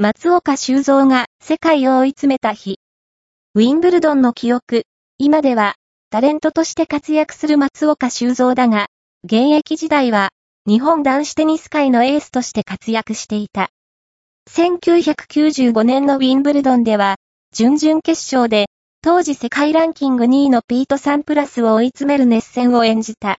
[0.00, 2.78] 松岡修造が世界を追い詰めた日。
[3.56, 4.84] ウィンブルドンの記憶、
[5.18, 5.74] 今では
[6.10, 8.86] タレントとして活躍する松岡修造だが、
[9.24, 10.28] 現役時代は
[10.68, 13.70] 日本男子テニス界のエースとして活躍していた。
[14.48, 17.16] 1995年のウィンブルドンでは、
[17.52, 18.66] 準々決勝で、
[19.02, 23.34] 当時世界ランキング2位のピート・サンプラスを追い詰める熱戦を演じた。